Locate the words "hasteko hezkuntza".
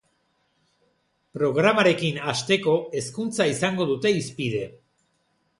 2.31-3.47